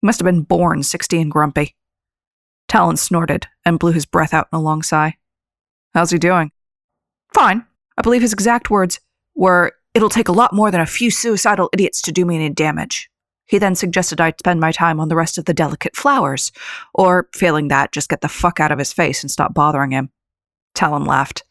He 0.00 0.06
must 0.06 0.18
have 0.18 0.24
been 0.24 0.42
born 0.42 0.82
60 0.82 1.20
and 1.20 1.30
grumpy. 1.30 1.76
Talon 2.68 2.96
snorted 2.96 3.46
and 3.64 3.78
blew 3.78 3.92
his 3.92 4.06
breath 4.06 4.34
out 4.34 4.48
in 4.52 4.56
a 4.58 4.62
long 4.62 4.82
sigh. 4.82 5.16
How's 5.94 6.10
he 6.10 6.18
doing? 6.18 6.50
Fine. 7.32 7.64
I 7.96 8.02
believe 8.02 8.22
his 8.22 8.32
exact 8.32 8.70
words 8.70 8.98
were, 9.36 9.72
It'll 9.94 10.08
take 10.08 10.28
a 10.28 10.32
lot 10.32 10.52
more 10.52 10.70
than 10.70 10.80
a 10.80 10.86
few 10.86 11.10
suicidal 11.10 11.70
idiots 11.72 12.02
to 12.02 12.12
do 12.12 12.24
me 12.24 12.34
any 12.34 12.50
damage. 12.50 13.08
He 13.46 13.58
then 13.58 13.74
suggested 13.74 14.20
I 14.20 14.32
spend 14.38 14.58
my 14.60 14.72
time 14.72 14.98
on 14.98 15.08
the 15.08 15.16
rest 15.16 15.38
of 15.38 15.44
the 15.44 15.54
delicate 15.54 15.94
flowers, 15.94 16.50
or, 16.94 17.28
failing 17.34 17.68
that, 17.68 17.92
just 17.92 18.08
get 18.08 18.20
the 18.20 18.28
fuck 18.28 18.58
out 18.58 18.72
of 18.72 18.78
his 18.78 18.92
face 18.92 19.22
and 19.22 19.30
stop 19.30 19.54
bothering 19.54 19.92
him. 19.92 20.10
Talon 20.74 21.04
laughed. 21.04 21.44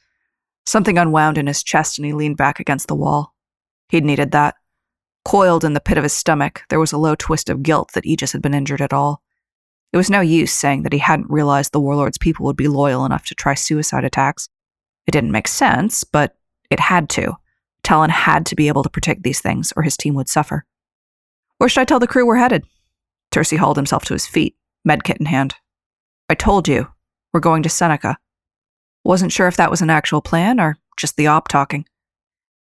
Something 0.66 0.98
unwound 0.98 1.38
in 1.38 1.48
his 1.48 1.64
chest 1.64 1.98
and 1.98 2.06
he 2.06 2.14
leaned 2.14 2.38
back 2.38 2.60
against 2.60 2.88
the 2.88 2.96
wall. 2.96 3.34
He'd 3.90 4.06
needed 4.06 4.32
that. 4.32 4.56
Coiled 5.24 5.64
in 5.64 5.74
the 5.74 5.80
pit 5.80 5.98
of 5.98 6.04
his 6.04 6.14
stomach, 6.14 6.64
there 6.70 6.80
was 6.80 6.92
a 6.92 6.98
low 6.98 7.16
twist 7.16 7.50
of 7.50 7.64
guilt 7.64 7.92
that 7.94 8.06
Aegis 8.06 8.34
had 8.34 8.42
been 8.42 8.54
injured 8.54 8.82
at 8.82 8.92
all. 8.92 9.22
It 9.94 9.98
was 9.98 10.10
no 10.10 10.22
use 10.22 10.52
saying 10.52 10.84
that 10.84 10.94
he 10.94 11.00
hadn't 11.00 11.30
realized 11.30 11.72
the 11.72 11.80
warlord's 11.80 12.18
people 12.18 12.46
would 12.46 12.58
be 12.58 12.68
loyal 12.68 13.06
enough 13.06 13.26
to 13.28 13.36
try 13.36 13.54
suicide 13.54 14.04
attacks. 14.04 14.50
It 15.08 15.12
didn't 15.12 15.32
make 15.32 15.48
sense, 15.48 16.04
but 16.04 16.36
it 16.70 16.80
had 16.80 17.10
to. 17.12 17.38
Talon 17.84 18.10
had 18.10 18.46
to 18.48 18.56
be 18.56 18.68
able 18.68 18.84
to 18.84 18.90
protect 18.90 19.24
these 19.24 19.42
things, 19.42 19.74
or 19.76 19.84
his 19.84 19.98
team 19.98 20.14
would 20.16 20.30
suffer. 20.30 20.66
Where 21.58 21.70
should 21.70 21.82
I 21.82 21.86
tell 21.86 22.00
the 22.00 22.08
crew 22.08 22.26
we're 22.26 22.38
headed? 22.38 22.66
Tercy 23.32 23.58
hauled 23.58 23.78
himself 23.78 24.06
to 24.06 24.14
his 24.14 24.26
feet, 24.26 24.56
medkit 24.88 25.18
in 25.18 25.26
hand. 25.26 25.56
I 26.30 26.36
told 26.36 26.68
you, 26.68 26.88
we're 27.34 27.40
going 27.40 27.64
to 27.64 27.70
Seneca. 27.70 28.18
Wasn't 29.04 29.32
sure 29.32 29.48
if 29.48 29.58
that 29.58 29.72
was 29.72 29.82
an 29.82 29.90
actual 29.90 30.22
plan 30.22 30.60
or 30.60 30.78
just 30.98 31.18
the 31.18 31.28
op 31.28 31.48
talking. 31.48 31.86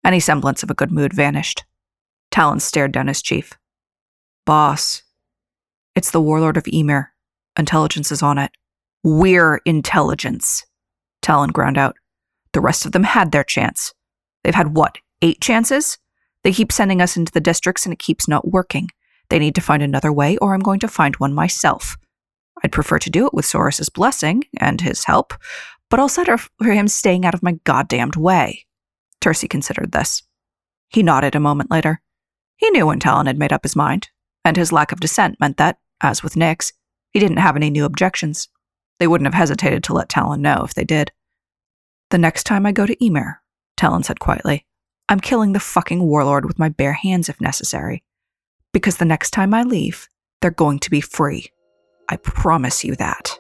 Any 0.05 0.19
semblance 0.19 0.62
of 0.62 0.71
a 0.71 0.75
good 0.75 0.91
mood 0.91 1.12
vanished. 1.12 1.64
Talon 2.31 2.59
stared 2.59 2.93
down 2.93 3.07
his 3.07 3.23
chief. 3.23 3.52
Boss, 4.45 5.02
it's 5.95 6.11
the 6.11 6.21
warlord 6.21 6.57
of 6.57 6.67
Ymir. 6.67 7.12
Intelligence 7.59 8.11
is 8.11 8.23
on 8.23 8.38
it. 8.38 8.50
We're 9.05 9.61
intelligence. 9.67 10.64
Talon 11.21 11.50
ground 11.50 11.76
out. 11.76 11.97
The 12.52 12.61
rest 12.61 12.87
of 12.87 12.93
them 12.93 13.05
had 13.05 13.31
their 13.31 13.45
chance. 13.45 13.93
They've 14.43 14.55
had 14.55 14.75
what, 14.75 14.99
eight 15.23 15.41
chances? 15.41 15.99
They 16.45 16.52
keep 16.52 16.73
sending 16.73 17.00
us 17.00 17.17
into 17.17 17.33
the 17.33 17.41
districts 17.41 17.87
and 17.87 17.93
it 17.93 17.99
keeps 17.99 18.29
not 18.29 18.49
working. 18.49 18.88
They 19.31 19.38
need 19.38 19.55
to 19.55 19.61
find 19.61 19.83
another 19.83 20.12
way, 20.12 20.37
or 20.38 20.52
I'm 20.52 20.61
going 20.61 20.81
to 20.81 20.88
find 20.88 21.17
one 21.17 21.33
myself. 21.33 21.97
I'd 22.62 22.73
prefer 22.73 22.99
to 22.99 23.11
do 23.11 23.26
it 23.26 23.35
with 23.35 23.47
Soras's 23.47 23.88
blessing 23.88 24.45
and 24.59 24.81
his 24.81 25.05
help, 25.05 25.33
but 25.88 25.99
I'll 25.99 26.09
settle 26.09 26.37
for 26.37 26.73
him 26.73 26.88
staying 26.88 27.25
out 27.25 27.35
of 27.35 27.43
my 27.43 27.52
goddamned 27.64 28.17
way. 28.17 28.67
Tercy 29.21 29.49
considered 29.49 29.93
this. 29.93 30.23
He 30.88 31.02
nodded 31.02 31.35
a 31.35 31.41
moment 31.41 31.71
later. 31.71 32.02
He 32.57 32.71
knew 32.71 32.87
when 32.87 33.00
Talon 33.00 33.26
had 33.26 33.38
made 33.38 33.52
up 33.52 33.64
his 33.64 33.75
mind, 33.75 34.11
and 34.45 34.57
his 34.57 34.73
lack 34.73 34.93
of 34.93 35.00
dissent 35.00 35.41
meant 35.41 35.57
that, 35.57 35.79
as 36.00 36.23
with 36.23 36.37
Nix, 36.37 36.73
he 37.12 37.21
didn't 37.21 37.38
have 37.38 37.57
any 37.57 37.71
new 37.71 37.85
objections. 37.85 38.49
They 38.99 39.07
wouldn't 39.07 39.26
have 39.26 39.35
hesitated 39.35 39.83
to 39.85 39.95
let 39.95 40.09
Talon 40.09 40.43
know 40.43 40.62
if 40.64 40.75
they 40.75 40.85
did. 40.85 41.12
The 42.11 42.19
next 42.19 42.45
time 42.45 42.67
I 42.67 42.73
go 42.73 42.87
to 42.87 43.05
Ymir, 43.05 43.41
Talon 43.76 44.02
said 44.02 44.21
quietly, 44.21 44.67
I'm 45.12 45.21
killing 45.21 45.52
the 45.52 45.61
fucking 45.61 46.02
warlord 46.02 46.47
with 46.47 46.59
my 46.59 46.71
bare 46.71 46.95
hands 46.95 47.28
if 47.28 47.38
necessary. 47.38 48.02
Because 48.73 48.97
the 48.97 49.04
next 49.04 49.33
time 49.33 49.52
I 49.52 49.62
leave, 49.62 50.09
they're 50.40 50.50
going 50.50 50.78
to 50.78 50.90
be 50.90 51.02
free. 51.02 51.52
I 52.09 52.16
promise 52.16 52.83
you 52.83 52.97
that. 52.97 53.38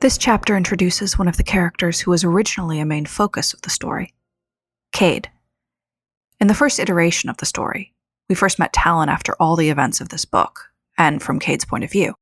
This 0.00 0.18
chapter 0.18 0.58
introduces 0.58 1.18
one 1.18 1.26
of 1.26 1.38
the 1.38 1.42
characters 1.42 2.00
who 2.00 2.10
was 2.10 2.22
originally 2.22 2.80
a 2.80 2.84
main 2.84 3.06
focus 3.06 3.54
of 3.54 3.62
the 3.62 3.70
story 3.70 4.12
Cade, 4.92 5.30
in 6.38 6.48
the 6.48 6.54
first 6.54 6.78
iteration 6.78 7.30
of 7.30 7.38
the 7.38 7.46
story, 7.46 7.94
we 8.28 8.34
first 8.34 8.58
met 8.58 8.74
Talon 8.74 9.08
after 9.08 9.34
all 9.40 9.56
the 9.56 9.70
events 9.70 10.02
of 10.02 10.10
this 10.10 10.26
book, 10.26 10.70
and 10.98 11.22
from 11.22 11.38
Cade's 11.38 11.64
point 11.64 11.82
of 11.82 11.90
view. 11.90 12.14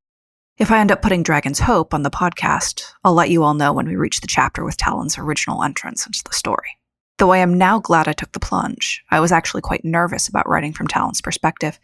If 0.60 0.70
I 0.70 0.78
end 0.78 0.92
up 0.92 1.00
putting 1.00 1.22
Dragon's 1.22 1.58
Hope 1.58 1.94
on 1.94 2.02
the 2.02 2.10
podcast, 2.10 2.92
I'll 3.02 3.14
let 3.14 3.30
you 3.30 3.42
all 3.42 3.54
know 3.54 3.72
when 3.72 3.88
we 3.88 3.96
reach 3.96 4.20
the 4.20 4.26
chapter 4.26 4.62
with 4.62 4.76
Talon's 4.76 5.16
original 5.16 5.62
entrance 5.62 6.04
into 6.04 6.22
the 6.22 6.34
story. 6.34 6.76
Though 7.16 7.30
I 7.32 7.38
am 7.38 7.56
now 7.56 7.78
glad 7.78 8.06
I 8.06 8.12
took 8.12 8.32
the 8.32 8.40
plunge, 8.40 9.02
I 9.10 9.20
was 9.20 9.32
actually 9.32 9.62
quite 9.62 9.86
nervous 9.86 10.28
about 10.28 10.46
writing 10.46 10.74
from 10.74 10.86
Talon's 10.86 11.22
perspective. 11.22 11.80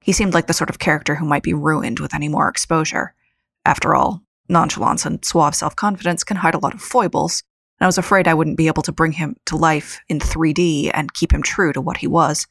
He 0.00 0.10
seemed 0.10 0.34
like 0.34 0.48
the 0.48 0.52
sort 0.52 0.68
of 0.68 0.80
character 0.80 1.14
who 1.14 1.26
might 1.26 1.44
be 1.44 1.54
ruined 1.54 2.00
with 2.00 2.12
any 2.12 2.26
more 2.26 2.48
exposure. 2.48 3.14
After 3.64 3.94
all, 3.94 4.24
nonchalance 4.48 5.06
and 5.06 5.24
suave 5.24 5.54
self 5.54 5.76
confidence 5.76 6.24
can 6.24 6.38
hide 6.38 6.56
a 6.56 6.58
lot 6.58 6.74
of 6.74 6.80
foibles, 6.82 7.44
and 7.78 7.84
I 7.84 7.86
was 7.86 7.98
afraid 7.98 8.26
I 8.26 8.34
wouldn't 8.34 8.58
be 8.58 8.66
able 8.66 8.82
to 8.82 8.90
bring 8.90 9.12
him 9.12 9.36
to 9.46 9.56
life 9.56 10.00
in 10.08 10.18
3D 10.18 10.90
and 10.92 11.14
keep 11.14 11.32
him 11.32 11.44
true 11.44 11.72
to 11.72 11.80
what 11.80 11.98
he 11.98 12.08
was. 12.08 12.48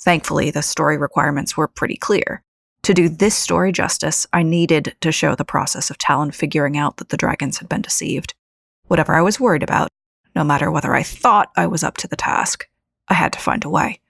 Thankfully, 0.00 0.52
the 0.52 0.62
story 0.62 0.96
requirements 0.96 1.56
were 1.56 1.66
pretty 1.66 1.96
clear. 1.96 2.44
To 2.84 2.94
do 2.94 3.08
this 3.08 3.36
story 3.36 3.70
justice, 3.70 4.26
I 4.32 4.42
needed 4.42 4.96
to 5.02 5.12
show 5.12 5.36
the 5.36 5.44
process 5.44 5.88
of 5.88 5.98
Talon 5.98 6.32
figuring 6.32 6.76
out 6.76 6.96
that 6.96 7.10
the 7.10 7.16
dragons 7.16 7.58
had 7.58 7.68
been 7.68 7.82
deceived. 7.82 8.34
Whatever 8.88 9.14
I 9.14 9.22
was 9.22 9.38
worried 9.38 9.62
about, 9.62 9.88
no 10.34 10.42
matter 10.42 10.68
whether 10.68 10.92
I 10.92 11.04
thought 11.04 11.52
I 11.56 11.68
was 11.68 11.84
up 11.84 11.96
to 11.98 12.08
the 12.08 12.16
task, 12.16 12.68
I 13.06 13.14
had 13.14 13.32
to 13.34 13.38
find 13.38 13.64
a 13.64 13.70
way. 13.70 14.00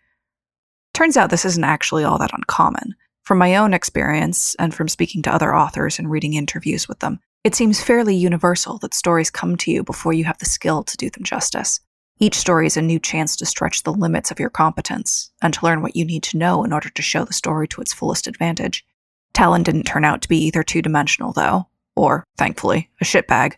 Turns 0.95 1.19
out 1.19 1.29
this 1.29 1.45
isn't 1.45 1.64
actually 1.64 2.05
all 2.05 2.17
that 2.19 2.33
uncommon. 2.33 2.95
From 3.25 3.37
my 3.37 3.57
own 3.57 3.75
experience, 3.75 4.55
and 4.59 4.75
from 4.75 4.88
speaking 4.88 5.21
to 5.23 5.35
other 5.35 5.55
authors 5.55 5.99
and 5.99 6.11
reading 6.11 6.35
interviews 6.35 6.88
with 6.88 7.00
them, 7.00 7.21
it 7.45 7.55
seems 7.55 7.83
fairly 7.83 8.17
universal 8.17 8.79
that 8.79 8.95
stories 8.95 9.31
come 9.31 9.57
to 9.59 9.71
you 9.71 9.85
before 9.85 10.14
you 10.14 10.25
have 10.25 10.38
the 10.38 10.47
skill 10.47 10.83
to 10.85 10.97
do 10.97 11.11
them 11.11 11.25
justice. 11.25 11.81
Each 12.23 12.38
story 12.38 12.69
is 12.69 12.76
a 12.76 12.83
new 12.83 13.00
chance 13.00 13.35
to 13.35 13.45
stretch 13.45 13.83
the 13.83 13.93
limits 13.93 14.31
of 14.31 14.38
your 14.38 14.49
competence 14.49 15.33
and 15.43 15.52
to 15.55 15.64
learn 15.64 15.83
what 15.83 15.97
you 15.97 16.05
need 16.05 16.23
to 16.23 16.38
know 16.38 16.62
in 16.62 16.73
order 16.73 16.88
to 16.88 17.02
show 17.02 17.25
the 17.25 17.33
story 17.33 17.67
to 17.67 17.81
its 17.81 17.93
fullest 17.93 18.29
advantage. 18.29 18.87
Talon 19.35 19.64
didn't 19.64 19.87
turn 19.87 20.05
out 20.05 20.23
to 20.23 20.29
be 20.29 20.38
either 20.38 20.62
two 20.62 20.83
dimensional, 20.83 21.33
though, 21.33 21.67
or, 21.97 22.23
thankfully, 22.38 22.88
a 23.00 23.05
shitbag. 23.05 23.55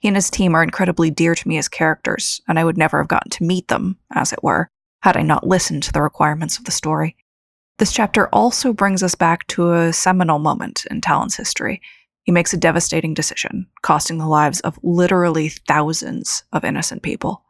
He 0.00 0.08
and 0.08 0.16
his 0.16 0.30
team 0.30 0.56
are 0.56 0.64
incredibly 0.64 1.12
dear 1.12 1.36
to 1.36 1.48
me 1.48 1.58
as 1.58 1.68
characters, 1.68 2.40
and 2.48 2.58
I 2.58 2.64
would 2.64 2.76
never 2.76 2.98
have 2.98 3.06
gotten 3.06 3.30
to 3.30 3.44
meet 3.44 3.68
them, 3.68 3.96
as 4.12 4.32
it 4.32 4.42
were, 4.42 4.68
had 5.02 5.16
I 5.16 5.22
not 5.22 5.46
listened 5.46 5.84
to 5.84 5.92
the 5.92 6.02
requirements 6.02 6.58
of 6.58 6.64
the 6.64 6.72
story. 6.72 7.14
This 7.78 7.92
chapter 7.92 8.28
also 8.30 8.72
brings 8.72 9.04
us 9.04 9.14
back 9.14 9.46
to 9.46 9.74
a 9.74 9.92
seminal 9.92 10.40
moment 10.40 10.86
in 10.90 11.00
Talon's 11.00 11.36
history 11.36 11.80
he 12.24 12.32
makes 12.32 12.52
a 12.52 12.58
devastating 12.58 13.14
decision, 13.14 13.68
costing 13.80 14.18
the 14.18 14.26
lives 14.26 14.60
of 14.60 14.78
literally 14.82 15.48
thousands 15.48 16.42
of 16.52 16.62
innocent 16.62 17.02
people. 17.02 17.42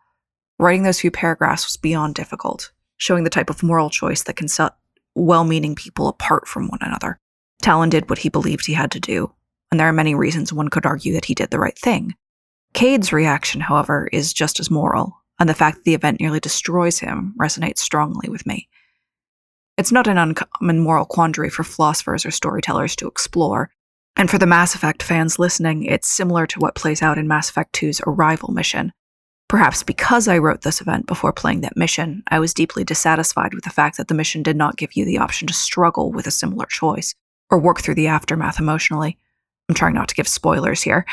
Writing 0.58 0.82
those 0.82 1.00
few 1.00 1.10
paragraphs 1.10 1.66
was 1.66 1.76
beyond 1.76 2.14
difficult, 2.14 2.72
showing 2.96 3.24
the 3.24 3.30
type 3.30 3.48
of 3.50 3.62
moral 3.62 3.90
choice 3.90 4.24
that 4.24 4.36
can 4.36 4.48
set 4.48 4.72
well 5.14 5.44
meaning 5.44 5.74
people 5.74 6.08
apart 6.08 6.48
from 6.48 6.68
one 6.68 6.80
another. 6.82 7.18
Talon 7.62 7.88
did 7.88 8.08
what 8.08 8.18
he 8.18 8.28
believed 8.28 8.66
he 8.66 8.74
had 8.74 8.90
to 8.92 9.00
do, 9.00 9.32
and 9.70 9.78
there 9.78 9.88
are 9.88 9.92
many 9.92 10.14
reasons 10.14 10.52
one 10.52 10.68
could 10.68 10.86
argue 10.86 11.12
that 11.12 11.26
he 11.26 11.34
did 11.34 11.50
the 11.50 11.58
right 11.58 11.78
thing. 11.78 12.14
Cade's 12.74 13.12
reaction, 13.12 13.60
however, 13.60 14.08
is 14.12 14.32
just 14.32 14.60
as 14.60 14.70
moral, 14.70 15.16
and 15.38 15.48
the 15.48 15.54
fact 15.54 15.78
that 15.78 15.84
the 15.84 15.94
event 15.94 16.20
nearly 16.20 16.40
destroys 16.40 16.98
him 16.98 17.34
resonates 17.38 17.78
strongly 17.78 18.28
with 18.28 18.46
me. 18.46 18.68
It's 19.76 19.92
not 19.92 20.08
an 20.08 20.18
uncommon 20.18 20.80
moral 20.80 21.04
quandary 21.04 21.50
for 21.50 21.62
philosophers 21.62 22.26
or 22.26 22.30
storytellers 22.30 22.96
to 22.96 23.06
explore, 23.06 23.70
and 24.16 24.28
for 24.28 24.38
the 24.38 24.46
Mass 24.46 24.74
Effect 24.74 25.02
fans 25.02 25.38
listening, 25.38 25.84
it's 25.84 26.08
similar 26.08 26.46
to 26.48 26.58
what 26.58 26.74
plays 26.74 27.00
out 27.02 27.18
in 27.18 27.28
Mass 27.28 27.48
Effect 27.48 27.72
2's 27.74 28.00
Arrival 28.04 28.52
mission. 28.52 28.92
Perhaps 29.48 29.82
because 29.82 30.28
I 30.28 30.36
wrote 30.36 30.60
this 30.60 30.82
event 30.82 31.06
before 31.06 31.32
playing 31.32 31.62
that 31.62 31.76
mission, 31.76 32.22
I 32.28 32.38
was 32.38 32.52
deeply 32.52 32.84
dissatisfied 32.84 33.54
with 33.54 33.64
the 33.64 33.70
fact 33.70 33.96
that 33.96 34.08
the 34.08 34.14
mission 34.14 34.42
did 34.42 34.56
not 34.56 34.76
give 34.76 34.92
you 34.92 35.06
the 35.06 35.16
option 35.16 35.48
to 35.48 35.54
struggle 35.54 36.12
with 36.12 36.26
a 36.26 36.30
similar 36.30 36.66
choice 36.66 37.14
or 37.48 37.58
work 37.58 37.80
through 37.80 37.94
the 37.94 38.08
aftermath 38.08 38.60
emotionally. 38.60 39.16
I'm 39.68 39.74
trying 39.74 39.94
not 39.94 40.08
to 40.08 40.14
give 40.14 40.28
spoilers 40.28 40.82
here. 40.82 41.06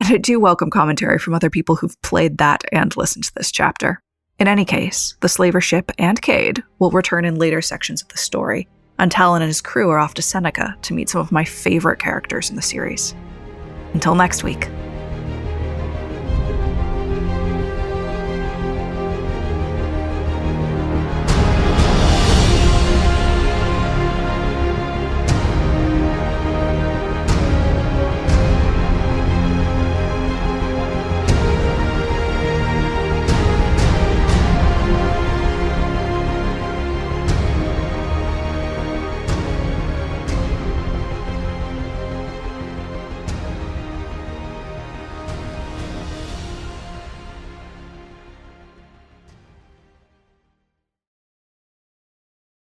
And 0.00 0.12
I 0.12 0.18
do 0.18 0.38
welcome 0.38 0.68
commentary 0.68 1.18
from 1.18 1.32
other 1.32 1.48
people 1.48 1.76
who've 1.76 2.00
played 2.02 2.36
that 2.38 2.62
and 2.72 2.94
listened 2.94 3.24
to 3.24 3.34
this 3.36 3.50
chapter. 3.50 4.02
In 4.38 4.48
any 4.48 4.66
case, 4.66 5.16
the 5.20 5.28
slaver 5.28 5.60
ship 5.62 5.92
and 5.96 6.20
Cade 6.20 6.62
will 6.78 6.90
return 6.90 7.24
in 7.24 7.36
later 7.36 7.62
sections 7.62 8.02
of 8.02 8.08
the 8.08 8.18
story, 8.18 8.68
and 8.98 9.10
Talon 9.10 9.40
and 9.40 9.48
his 9.48 9.62
crew 9.62 9.88
are 9.88 9.98
off 9.98 10.14
to 10.14 10.22
Seneca 10.22 10.76
to 10.82 10.94
meet 10.94 11.08
some 11.08 11.20
of 11.22 11.32
my 11.32 11.44
favorite 11.44 12.00
characters 12.00 12.50
in 12.50 12.56
the 12.56 12.62
series. 12.62 13.14
Until 13.94 14.14
next 14.14 14.42
week. 14.42 14.68